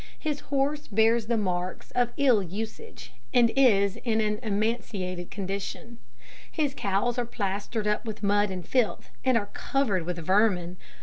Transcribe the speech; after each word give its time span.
His 0.17 0.39
horse 0.39 0.87
bears 0.87 1.27
the 1.27 1.37
marks 1.37 1.91
of 1.91 2.11
ill 2.17 2.41
usage, 2.41 3.13
and 3.35 3.51
is 3.55 3.97
in 3.97 4.19
an 4.19 4.39
emaciated 4.41 5.29
condition. 5.29 5.99
His 6.51 6.73
cows 6.73 7.19
are 7.19 7.25
plastered 7.27 7.85
up 7.85 8.03
with 8.05 8.23
mud 8.23 8.49
and 8.49 8.67
filth, 8.67 9.11
and 9.23 9.37
are 9.37 9.51
covered 9.53 10.07
with 10.07 10.17
vermin. 10.17 10.77